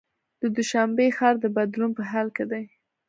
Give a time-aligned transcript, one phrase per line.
[0.41, 2.63] د دوشنبې ښار د بدلون په حال کې دی.